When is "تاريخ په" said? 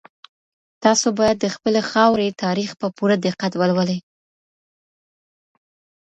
2.43-2.87